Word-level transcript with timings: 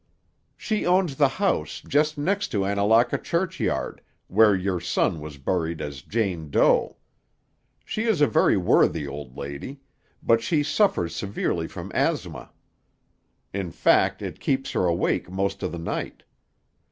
"She 0.57 0.83
owns 0.83 1.15
the 1.15 1.27
house 1.27 1.79
just 1.79 2.17
next 2.17 2.47
to 2.47 2.65
Annalaka 2.65 3.19
churchyard, 3.19 4.01
where 4.29 4.55
your 4.55 4.79
son 4.79 5.19
was 5.19 5.37
buried 5.37 5.79
as 5.79 6.01
Jane 6.01 6.49
Doe. 6.49 6.97
She 7.85 8.05
is 8.05 8.19
a 8.19 8.25
very 8.25 8.57
worthy 8.57 9.05
old 9.07 9.37
lady. 9.37 9.79
But 10.23 10.41
she 10.41 10.63
suffers 10.63 11.15
severely 11.15 11.67
from 11.67 11.91
asthma. 11.93 12.49
In 13.53 13.69
fact 13.69 14.23
it 14.23 14.39
keeps 14.39 14.71
her 14.71 14.87
awake 14.87 15.29
most 15.29 15.61
of 15.61 15.71
the 15.71 15.77
night. 15.77 16.23